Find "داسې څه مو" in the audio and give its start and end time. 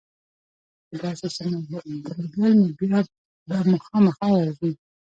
1.01-1.77